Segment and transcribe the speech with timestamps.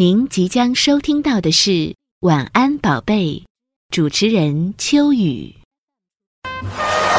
[0.00, 1.70] 您即将收听到的是
[2.20, 3.34] 《晚安宝贝》，
[3.90, 5.54] 主持人秋雨。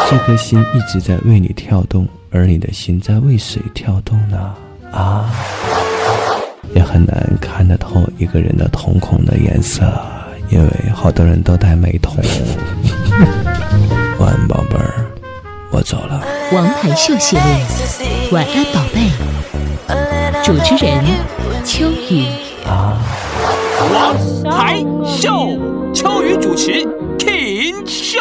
[0.09, 4.55] 这颗心一直在为你跳动，而你的心在为谁跳动呢？
[4.91, 5.31] 啊，
[6.73, 9.83] 也很难看得透一个人的瞳孔的颜色，
[10.49, 12.15] 因为好多人都戴美瞳。
[14.17, 15.10] 晚安，宝贝儿，
[15.71, 16.21] 我走了。
[16.51, 17.45] 王牌秀系列，
[18.33, 19.09] 《晚安宝贝》，
[20.43, 21.03] 主持人
[21.65, 22.27] 秋雨。
[22.67, 22.99] 啊，
[23.93, 24.15] 王
[24.51, 25.57] 牌秀，
[25.93, 26.83] 秋雨主持
[27.17, 28.19] ，King 秀。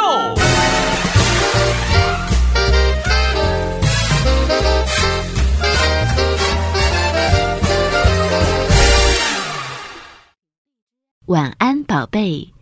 [11.26, 12.52] 晚安，宝贝。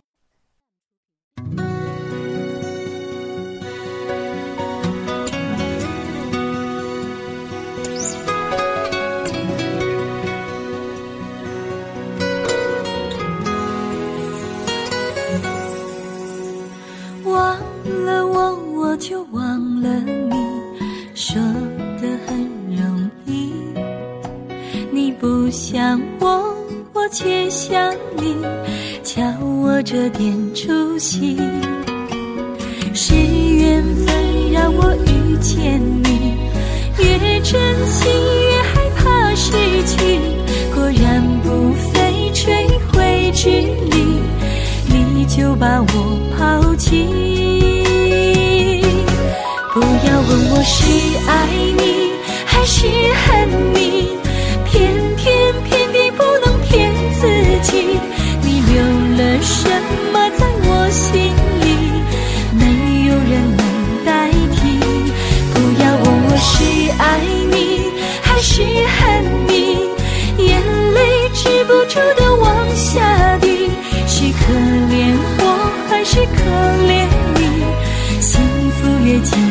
[79.25, 79.48] 福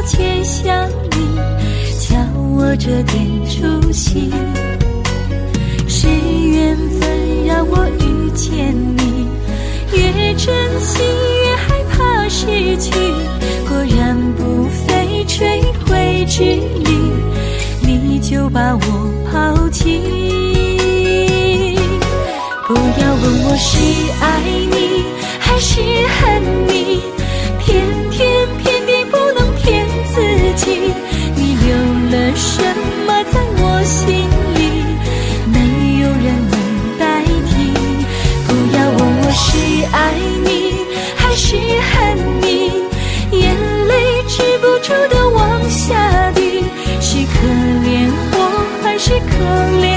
[0.00, 1.36] 我却想你，
[1.98, 2.16] 叫
[2.56, 4.30] 我这点出息。
[5.86, 9.28] 是缘分让我遇见你，
[9.92, 11.02] 越珍惜
[11.44, 12.46] 越害怕失
[12.78, 12.90] 去，
[13.68, 16.96] 果然不费吹灰之力。
[17.82, 18.80] 你就把我
[19.30, 20.00] 抛弃。
[22.66, 23.76] 不要问我是
[24.22, 24.40] 爱
[24.70, 25.04] 你
[25.38, 25.82] 还是
[26.22, 27.02] 恨你，
[30.60, 30.64] 起。
[31.36, 31.68] 你留
[32.12, 32.62] 了什
[33.06, 34.06] 么在我心
[34.56, 34.58] 里，
[35.54, 35.56] 没
[36.02, 36.54] 有人能
[36.98, 37.02] 代
[37.48, 37.50] 替。
[38.46, 39.48] 不要问我是
[39.90, 39.98] 爱
[40.44, 40.48] 你
[41.16, 41.56] 还是
[41.90, 41.92] 恨
[42.42, 42.46] 你，
[43.32, 43.42] 眼
[43.88, 43.92] 泪
[44.28, 45.38] 止不住的往
[45.70, 46.38] 下滴。
[47.00, 47.36] 是可
[47.86, 47.88] 怜
[48.32, 48.36] 我
[48.82, 49.32] 还是可
[49.82, 49.89] 怜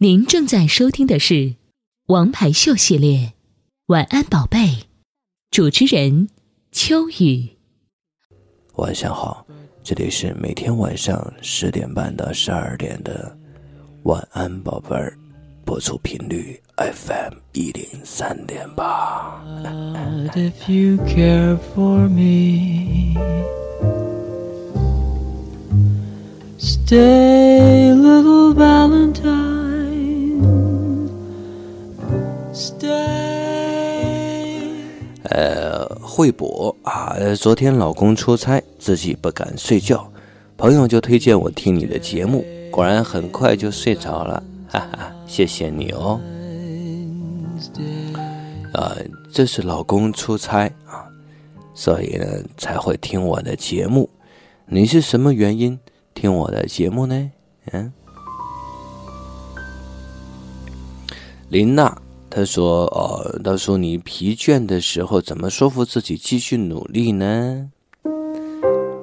[0.00, 1.34] 您正在收听的是
[2.06, 3.18] 《王牌秀》系列，
[3.86, 4.58] 《晚安宝贝》，
[5.50, 6.28] 主持人
[6.70, 7.48] 秋雨。
[8.76, 9.44] 晚上好，
[9.82, 13.36] 这里是每天晚上十点半到十二点的
[14.04, 15.18] 晚安宝贝儿，
[15.64, 19.42] 播出频率 FM 一零三点八。
[20.36, 23.16] If you care for me,
[26.56, 29.47] stay, little Valentine.
[35.30, 40.10] 呃，惠博啊，昨天老公出差，自己不敢睡觉，
[40.56, 46.18] 朋友就推荐我听你的节目，果然很快就睡着了，哈哈，谢谢你哦。
[48.72, 48.96] 啊，
[49.30, 51.04] 这是老公出差啊，
[51.74, 52.26] 所以呢
[52.56, 54.08] 才会听我的节目。
[54.66, 55.78] 你是什么原因
[56.14, 57.30] 听我的节目呢？
[57.72, 57.92] 嗯，
[61.48, 67.70] 林娜他说：“哦，她说你疲倦的时候怎么说服自己继续努力呢？”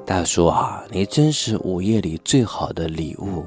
[0.06, 3.44] 大叔啊，你真是午夜里最好的礼物。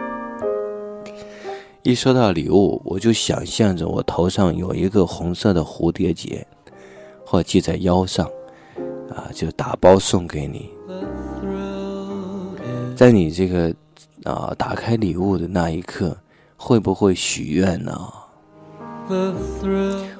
[1.82, 6.46] 一说到礼物，我就想象着我头上有一个红色的蝴蝶结，
[7.24, 8.30] 或系在腰上，
[9.08, 10.68] 啊，就打包送给你。
[12.94, 13.74] 在你这个
[14.24, 16.14] 啊打开礼物的那一刻，
[16.62, 17.98] 会不会许愿呢？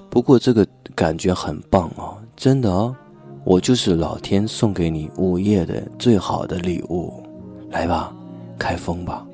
[0.09, 0.67] 不过这个
[0.97, 2.97] 感觉很棒哦，真的哦，
[3.45, 7.23] 我就是老天送给你午夜的最好的礼物，
[7.69, 8.11] 来吧，
[8.59, 9.25] 开封吧。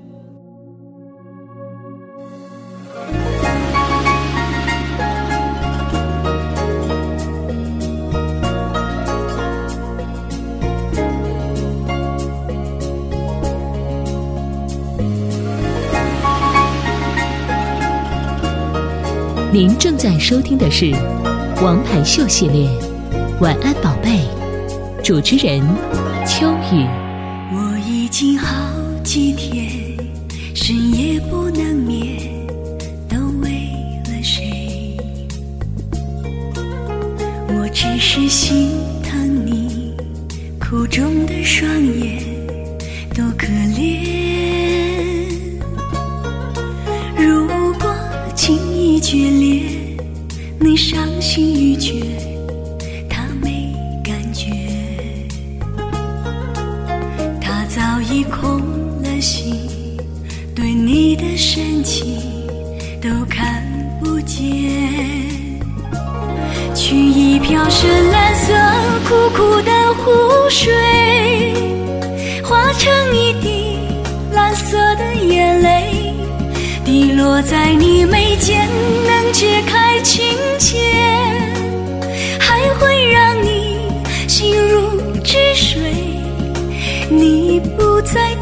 [19.56, 20.85] 您正在收听的是
[21.64, 22.69] 《王牌秀》系列
[23.41, 24.20] 《晚安宝贝》，
[25.03, 25.62] 主持人
[26.26, 26.87] 秋雨。
[27.55, 28.55] 我已经好
[29.03, 29.97] 几天
[30.55, 32.19] 深夜不能眠，
[33.08, 33.49] 都为
[34.05, 34.94] 了谁？
[37.49, 38.73] 我只是心
[39.03, 39.94] 疼你
[40.61, 42.25] 苦肿的双眼，
[74.69, 76.13] 色的眼泪，
[76.85, 78.69] 滴落在你眉间，
[79.07, 80.25] 能解开情
[80.59, 80.77] 结，
[82.41, 83.79] 还会让你
[84.27, 85.81] 心如止水。
[87.09, 88.35] 你不再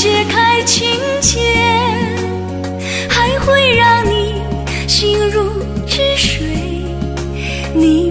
[0.00, 0.86] 解开情
[1.20, 1.40] 结，
[3.08, 4.40] 还会让你
[4.86, 5.42] 心如
[5.88, 6.46] 止水。
[7.74, 8.07] 你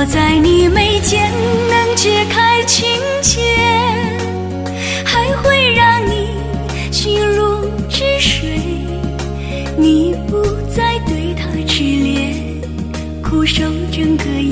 [0.00, 1.30] 落在你眉间，
[1.68, 2.88] 能解开情
[3.20, 3.38] 结，
[5.04, 6.30] 还会让你
[6.90, 8.58] 心如止水。
[9.76, 10.42] 你不
[10.74, 12.34] 再对他痴恋，
[13.22, 14.49] 苦守整个夜，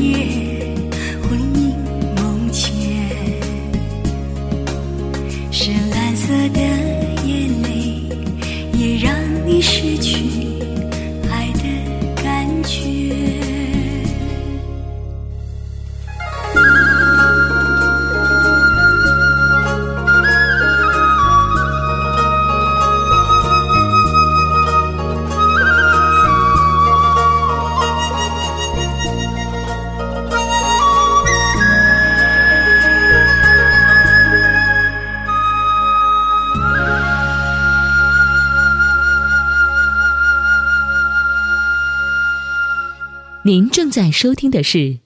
[43.79, 44.79] 正在收听的是《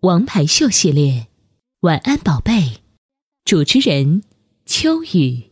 [0.00, 1.12] 王牌秀》系列，
[1.80, 2.52] 《晚安宝贝》，
[3.42, 4.22] 主持人
[4.66, 5.44] 秋雨。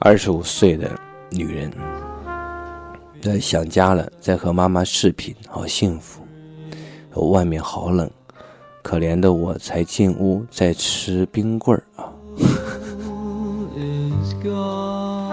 [0.00, 0.98] 二十五岁的
[1.30, 1.70] 女人，
[3.22, 6.26] 在想家了，在和妈妈视频，好幸福。
[7.30, 8.10] 外面好冷，
[8.88, 12.10] 可怜的我才进屋，在吃冰棍儿啊
[14.42, 15.28] gone.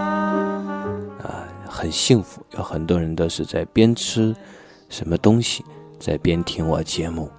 [1.66, 2.42] 很幸福。
[2.58, 4.36] 有很多人都是在边吃
[4.90, 5.64] 什么东西，
[5.98, 7.30] 在边听我节目。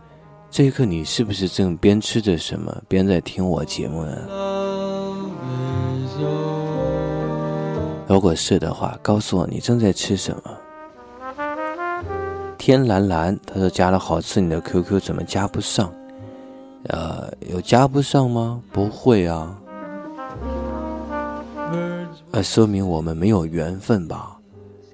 [0.51, 4.17] 这一刻，你是不是正边吃着什么，边在听我节目呢.
[8.09, 10.43] 如果是的话，告诉我你正在吃什么。
[12.57, 15.93] 天蓝蓝，他说加了好吃你的 QQ，怎么加不上？
[16.89, 18.61] 呃，有加不上吗？
[18.73, 19.57] 不会啊，
[22.33, 24.37] 呃，说明我们没有缘分吧？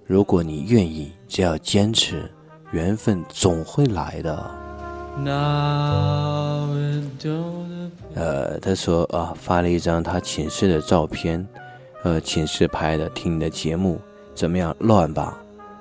[0.07, 2.31] 如果你愿意，只要坚持，
[2.71, 4.51] 缘分总会来的。
[8.15, 11.47] 呃，他说啊，发了一张他寝室的照片，
[12.03, 14.01] 呃，寝室拍的，听你的节目
[14.35, 14.75] 怎么样？
[14.79, 15.39] 乱吧？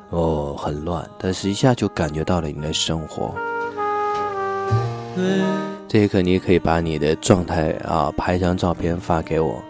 [0.10, 3.34] 哦，很乱，但是一下就感觉到了你的生活。
[5.92, 9.62] 这一刻，你也可以把你的状态啊拍张照片发给我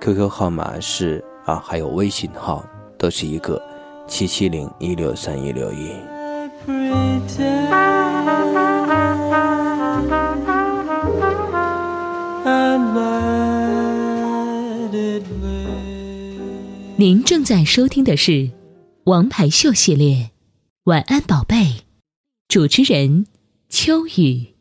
[0.00, 3.62] ，QQ 号码是啊，还有微信号都是一个
[4.06, 5.90] 七七零一六三一六一。
[16.96, 18.32] 您正在收听的是
[19.04, 20.14] 《王牌秀》系列，
[20.84, 21.56] 《晚安宝贝》，
[22.48, 23.26] 主持人
[23.68, 24.57] 秋雨。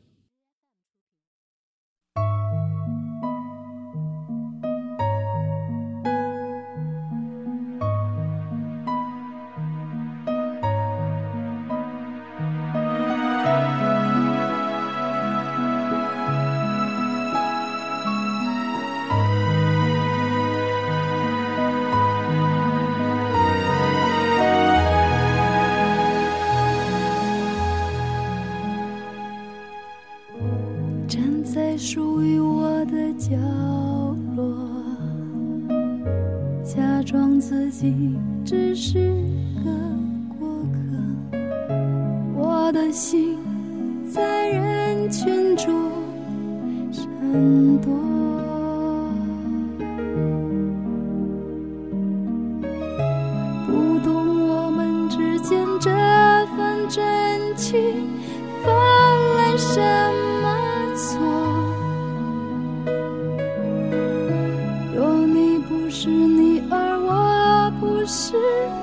[68.09, 68.37] 是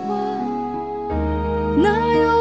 [0.07, 0.15] 我，
[1.79, 2.34] 哪有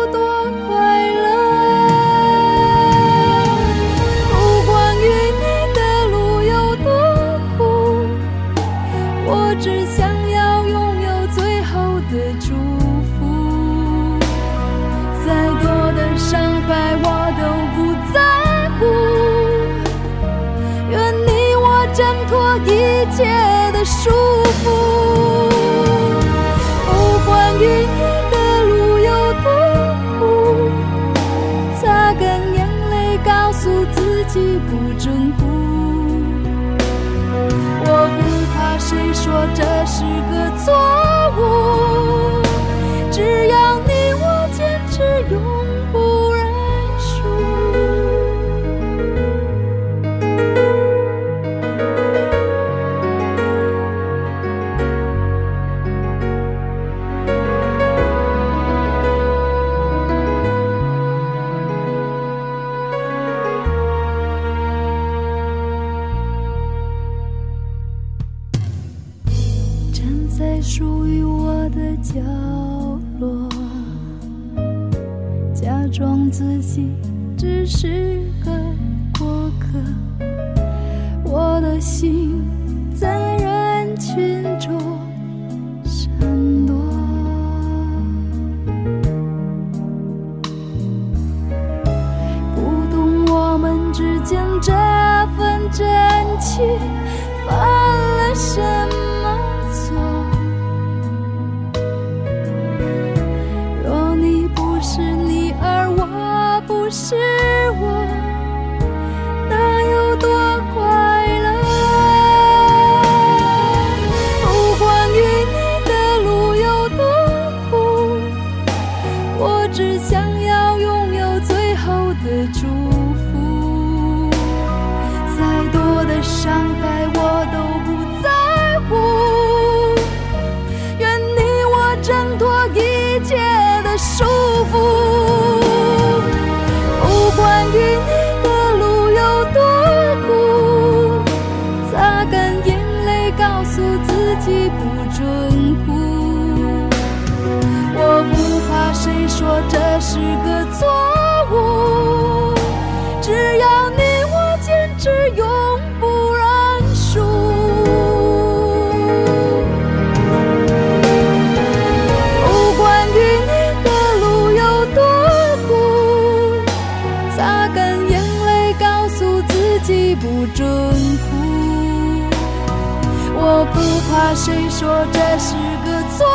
[173.46, 173.78] 我不
[174.10, 175.54] 怕谁说这是
[175.84, 176.26] 个错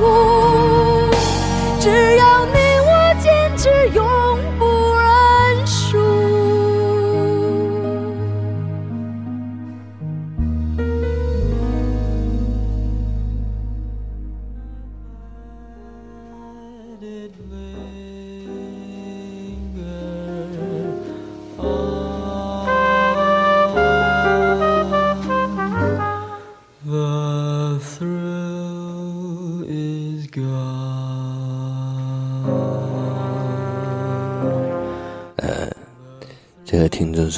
[0.00, 0.02] 误，
[1.78, 2.58] 只要你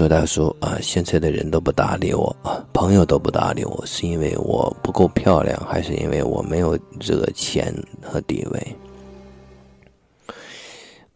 [0.01, 8.77] 说：“大叔啊，现在的人都不搭理我啊，朋友都不搭理我，是因为我不够漂亮，还是因为我没有这个钱和地位？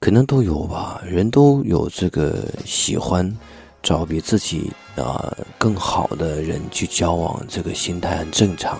[0.00, 1.00] 可能都有吧。
[1.02, 3.34] 人都有这个喜欢
[3.82, 8.78] 找比自己啊更好的人去交往，这个心态很正常。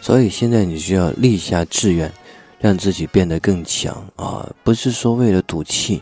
[0.00, 2.10] 所以现在你需要立下志愿，
[2.58, 6.00] 让自己变得更强啊，不是说为了赌气。”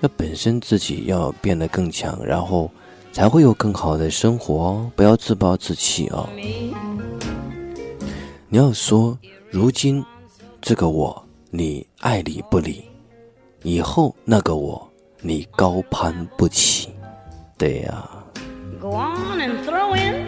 [0.00, 2.70] 要本身自己要变得更强，然后
[3.12, 4.92] 才会有更好的生活哦。
[4.94, 6.28] 不要自暴自弃哦。
[8.48, 9.18] 你要说，
[9.50, 10.04] 如今
[10.60, 12.84] 这个我你爱理不理，
[13.62, 14.88] 以后那个我
[15.20, 16.90] 你高攀不起。
[17.56, 18.08] 对呀、
[18.80, 20.26] Go on and throw in.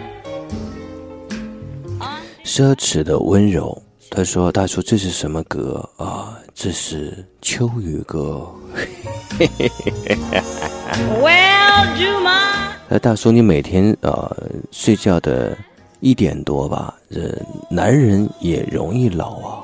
[2.43, 3.81] 奢侈的温柔。
[4.13, 6.37] 他说：“大叔，这是什么歌啊？
[6.53, 8.45] 这是秋雨歌。
[11.21, 12.73] Well, Juma.
[12.91, 14.29] 那大叔，你每天呃
[14.69, 15.57] 睡觉的
[16.01, 16.93] 一点多吧？
[17.09, 17.33] 这
[17.69, 19.63] 男人也容易老啊。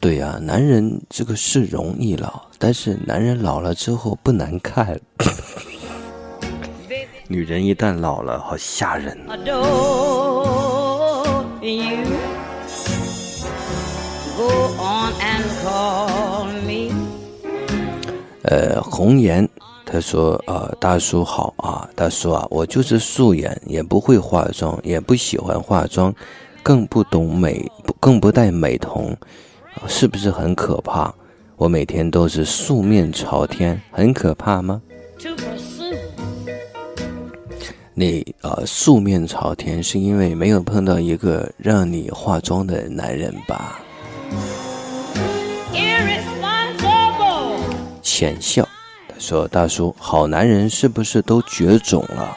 [0.00, 5.00] 对呀、男人这个是容易老，但是男人老了之后不难看。
[7.28, 9.16] 女人一旦老了，好吓人。
[18.48, 19.46] 呃，红颜
[19.84, 26.14] 他说：“呃，大叔好啊，大叔啊，我就是素颜，也不会化妆，也不喜欢化妆，
[26.62, 29.16] 更不懂美，更不戴美瞳，
[29.80, 31.12] 呃是不是很可怕？
[31.56, 34.80] 我每天都是素面朝天，很可怕吗？”
[37.94, 43.80] 你呃素面朝天，是因为没有碰到一个让你化妆的男人吧？
[48.02, 48.66] 浅笑，
[49.08, 52.36] 他说：“大叔，好男人是不是都绝种了？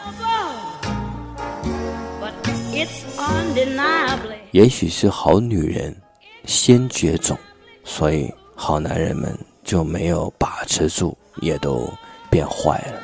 [4.52, 5.95] 也许是好女人
[6.45, 7.38] 先绝种，
[7.86, 11.89] 所以好男人们就没有把持住，也都
[12.30, 13.02] 变坏了。”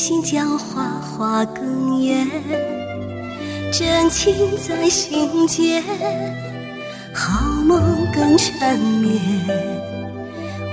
[0.00, 2.26] 心浇花花更艳，
[3.70, 5.84] 真情在心间，
[7.12, 7.78] 好梦
[8.10, 9.20] 更缠绵。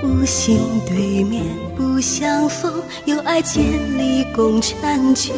[0.02, 1.44] 无心对面
[1.76, 2.72] 不相逢，
[3.04, 3.62] 有爱千
[3.98, 5.36] 里共婵娟。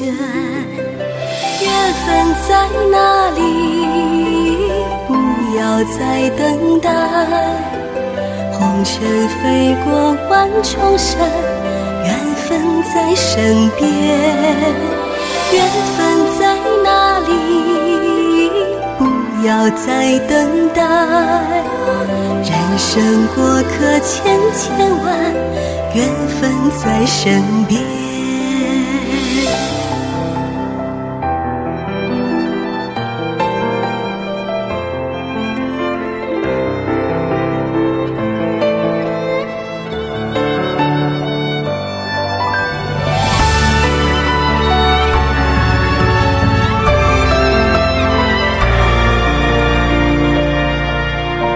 [1.61, 3.41] 缘分在哪里？
[5.09, 6.89] 不要再等待。
[8.53, 11.29] 红尘飞过万重山，
[12.93, 13.89] 在身边。
[15.53, 15.57] 缘
[15.97, 15.99] 分
[16.39, 16.41] 在
[16.85, 17.31] 哪里？
[18.99, 19.01] 不
[19.47, 20.81] 要再等待。
[22.43, 24.63] 人生过客千千
[25.05, 25.09] 万，
[25.95, 25.99] 缘
[26.41, 26.41] 分
[26.79, 27.90] 在身边。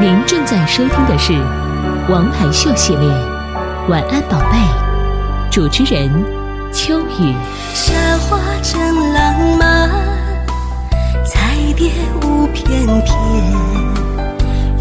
[0.05, 1.33] 您正在收听的是
[2.11, 3.09] 《王牌秀》系列
[3.89, 4.59] 《晚安宝贝》，
[5.51, 6.11] 主持人
[6.71, 7.35] 秋雨。
[7.73, 8.79] 山花正
[9.15, 9.89] 浪漫，
[11.25, 11.91] 彩蝶
[12.23, 13.17] 舞翩翩，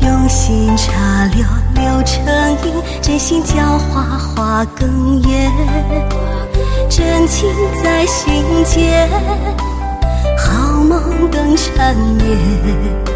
[0.02, 0.92] 用心插
[1.34, 2.26] 柳柳成
[2.66, 5.50] 荫，真心浇花花更艳，
[6.90, 7.50] 真情
[7.82, 9.08] 在心间，
[10.38, 13.13] 好梦更缠绵。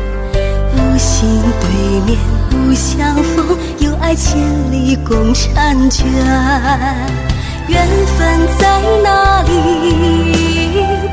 [0.98, 1.68] 心对
[2.06, 2.18] 面
[2.50, 4.38] 不相逢，有爱千
[4.72, 6.06] 里共婵娟。
[7.68, 9.50] 缘分在哪里？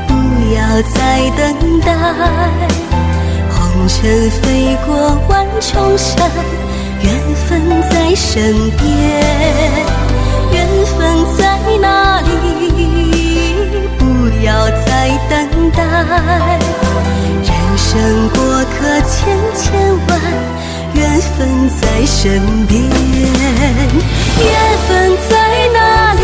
[0.07, 0.13] 不
[0.55, 1.87] 要再等待。
[3.51, 4.89] 红尘飞过
[5.27, 6.31] 万重山，
[7.01, 7.13] 缘
[7.47, 8.81] 分在身边。
[10.51, 10.55] 缘
[10.97, 10.97] 分
[11.37, 12.27] 在哪里？
[13.97, 14.03] 不
[14.45, 15.33] 要再等
[15.71, 15.77] 待。
[17.43, 18.29] 人生
[19.07, 19.63] 千千
[20.07, 20.19] 万，
[20.93, 22.81] 缘分在身边。
[22.81, 24.49] 缘
[24.87, 24.89] 分
[25.29, 25.33] 在
[25.73, 25.77] 哪
[26.13, 26.19] 里？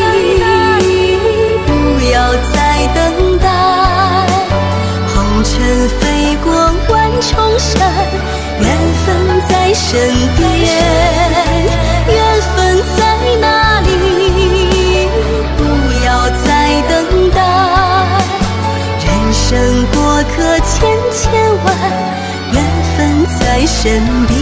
[1.68, 1.70] 不
[2.12, 2.16] 要
[2.52, 2.56] 再
[2.96, 2.98] 等
[3.40, 3.46] 待。
[5.14, 5.52] 红尘
[6.00, 6.02] 飞
[6.44, 6.48] 过
[6.90, 7.80] 万重山，
[8.60, 8.66] 缘
[9.06, 9.08] 分
[9.48, 9.90] 在身
[10.38, 10.40] 边。
[12.08, 12.18] 缘
[12.56, 12.58] 分
[12.98, 13.00] 在
[13.40, 13.46] 哪
[13.82, 13.88] 里？
[15.58, 15.60] 不
[16.06, 16.08] 要
[16.44, 16.50] 再
[16.90, 16.92] 等
[17.30, 17.38] 待。
[19.06, 19.50] 人生
[19.94, 19.96] 过
[20.36, 20.70] 客千
[21.12, 21.22] 千
[21.64, 21.68] 万，
[23.62, 24.40] 在身边。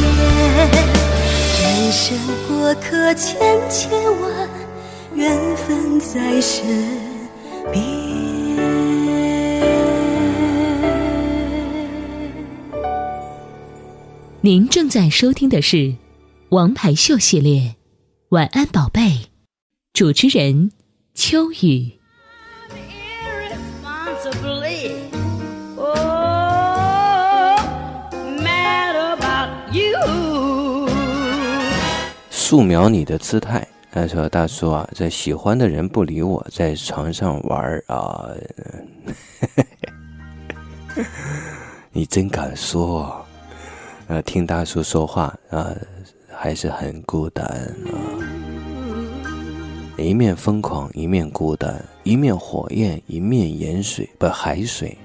[1.62, 3.38] 人生过客千
[3.70, 4.50] 千万，
[5.14, 6.66] 缘分在身
[7.70, 7.84] 边。
[14.40, 15.76] 您正在收听的是
[16.52, 17.60] 《王牌秀》系列
[18.30, 19.02] 《晚安宝贝》，
[19.92, 20.72] 主持人
[21.14, 21.99] 秋雨。
[32.50, 33.68] 素描你的姿态。
[33.92, 38.28] 他说：“大叔啊，这喜欢的人不理我，在床上玩儿啊，
[41.94, 43.24] 你真敢说、
[44.08, 44.20] 啊。
[44.26, 45.76] 听大叔说话啊，
[46.28, 47.70] 还是很孤单啊。
[49.98, 54.98] 一面疯狂，一面孤单，一面火焰，一面盐水，不海水。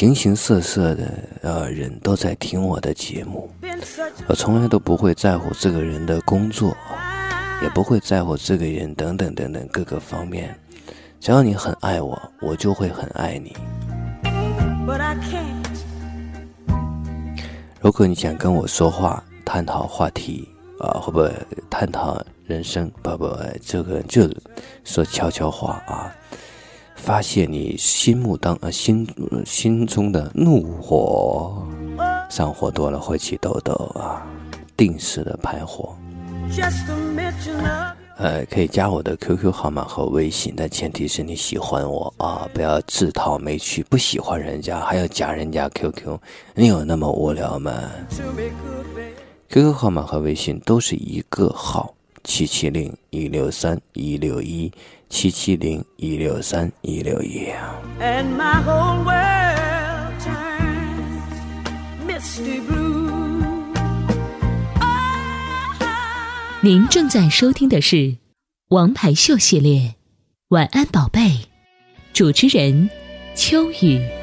[0.00, 3.50] 形形色色的呃人都在听我的节目，
[4.28, 6.74] 我从来都不会在乎这个人的工作，
[7.62, 10.58] 也不会在乎这个人等等等等各个方面。
[11.20, 13.54] 只要你很爱我，我就会很爱你。
[17.82, 21.28] 如果你想跟我说话，探讨话题啊，或不
[21.68, 22.90] 探讨人生？
[23.02, 24.22] 不不，这个就
[24.82, 26.10] 说悄悄话啊，
[27.00, 29.06] 发泄你心目当呃心
[29.44, 31.66] 心中的怒火。
[32.28, 34.24] 上火多了会起痘痘啊，
[34.76, 35.96] 定时的排火。
[38.16, 43.82] 呃，可以加我的 QQ 号码和微信，但前提是你喜欢我啊，不要自讨没趣。
[43.84, 46.18] 不喜欢人家还要加人家 QQ，
[46.54, 47.72] 你有那么无聊吗.
[49.48, 54.70] QQ 号码和微信都是一个号：七七零一六三一六一
[55.10, 57.48] 七七零一六三一六一。
[58.00, 61.26] And my whole world turns
[62.06, 63.10] misty blue.
[66.62, 67.96] 您正在收听的是
[68.68, 69.80] 《王牌秀》系列
[70.50, 71.20] 《晚安宝贝》，
[72.12, 72.88] 主持人
[73.34, 74.19] 秋雨。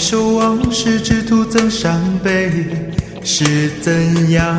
[0.00, 2.50] 回首往事只徒增伤悲。
[3.22, 4.56] 是怎样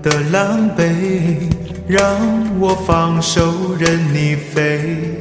[0.00, 1.50] 的狼狈，
[1.88, 2.00] 让
[2.60, 5.20] 我放手任你飞？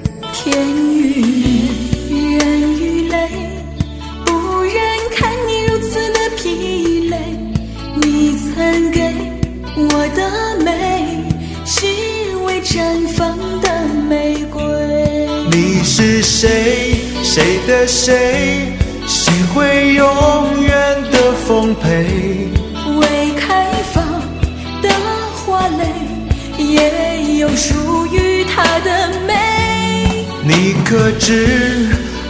[26.74, 30.26] 也有属于它的美。
[30.44, 31.88] 你可知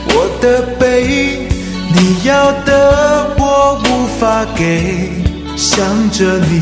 [0.08, 1.48] 我的悲？
[1.96, 5.10] 你要的我无法给，
[5.56, 6.60] 想着你，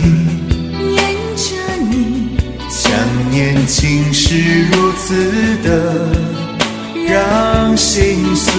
[0.92, 1.04] 念
[1.36, 1.56] 着
[1.90, 2.38] 你，
[2.70, 2.92] 想
[3.32, 5.68] 念情是如此的
[7.08, 8.54] 让心碎。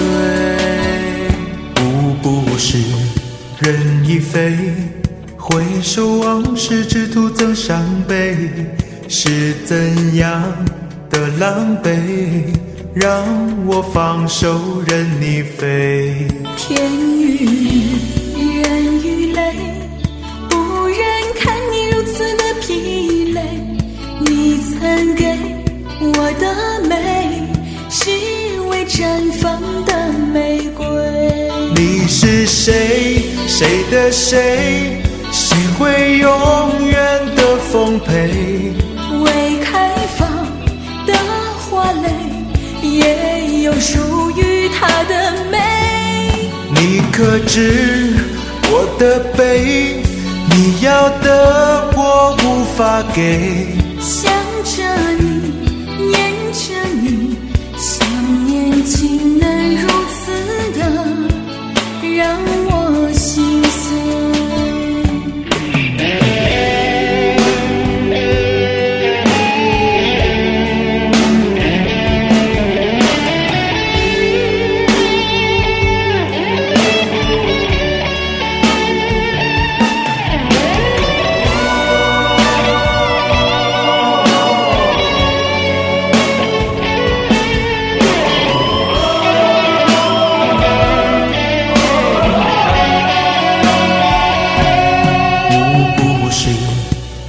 [1.75, 1.81] 不
[2.21, 2.79] 不是
[3.61, 4.57] 人已飞，
[5.39, 8.37] 回首往事只徒增伤悲。
[9.09, 10.42] 是怎样
[11.09, 11.90] 的狼狈，
[12.92, 13.25] 让
[13.66, 16.27] 我放手任你飞？
[16.57, 16.90] 天
[17.21, 17.47] 与
[18.35, 19.55] 日，人与泪，
[20.51, 20.99] 不忍
[21.38, 23.40] 看你如此的疲累。
[24.21, 25.38] 你曾给
[26.01, 27.47] 我的美，
[27.88, 28.11] 是
[28.69, 30.85] 未绽放的玫瑰。
[31.77, 33.23] 你是谁？
[33.47, 35.01] 谁的谁？
[35.31, 36.97] 谁会永远
[37.37, 38.73] 的奉陪？
[43.87, 46.51] 属于他的美。
[46.75, 48.12] 你可知
[48.68, 50.03] 我的悲？
[50.51, 53.68] 你要的我无法给。
[54.01, 54.33] 想
[54.64, 54.83] 着
[55.20, 55.36] 你，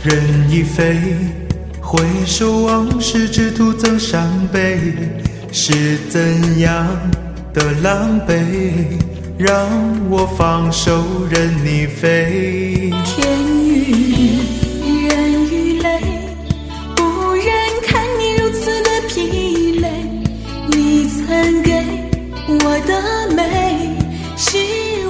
[0.07, 1.17] 人已飞，
[1.81, 4.79] 回首往事只徒增伤悲。
[5.51, 6.87] 是怎样
[7.53, 8.41] 的狼狈，
[9.37, 9.67] 让
[10.09, 12.89] 我放手任你飞？
[13.03, 14.39] 天与
[14.81, 15.99] 日，人与泪，
[16.95, 17.45] 不忍
[17.85, 19.89] 看你如此的疲累。
[20.67, 21.83] 你曾给
[22.47, 23.89] 我的美，
[24.37, 24.57] 是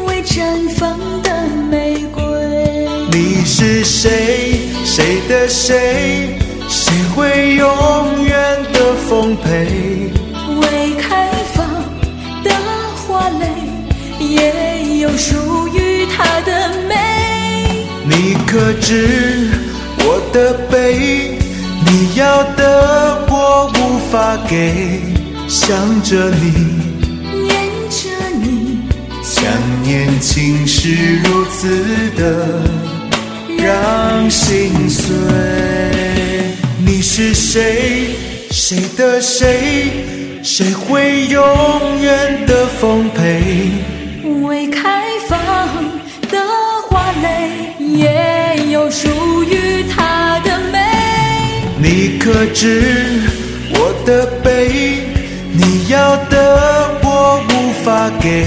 [0.07, 2.23] 未绽放的玫瑰。
[3.11, 4.66] 你是谁？
[4.97, 6.39] 谁的谁？
[6.67, 8.33] 谁会永远
[8.73, 10.09] 的奉陪？
[10.59, 11.67] 未开放
[12.43, 12.49] 的
[12.95, 13.45] 花蕾，
[14.19, 17.85] 也有属于它的美。
[18.05, 19.51] 你可知
[19.99, 21.37] 我的悲？
[21.85, 24.99] 你要的我无法给，
[25.47, 26.73] 想着你，
[27.43, 27.53] 念
[27.91, 28.09] 着
[28.41, 28.79] 你，
[29.21, 29.45] 想
[29.83, 31.85] 念竟是如此
[32.17, 32.61] 的
[33.67, 35.13] 让心碎。
[36.85, 38.15] 你是谁？
[38.49, 40.39] 谁的谁？
[40.41, 43.43] 谁会永远的奉陪？
[44.45, 45.37] 未开放
[46.31, 46.39] 的
[46.87, 49.09] 花蕾也有属
[49.43, 50.79] 于它的美。
[51.77, 53.21] 你可知
[53.71, 55.01] 我的悲？
[55.51, 58.45] 你要的我无法给，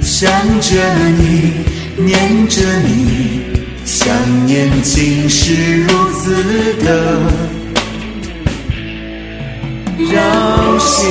[0.00, 0.30] 想
[0.62, 0.76] 着
[1.18, 1.52] 你，
[1.98, 3.42] 念着你，
[4.06, 6.32] 想念竟是如此
[6.84, 7.18] 的
[10.12, 11.10] 让心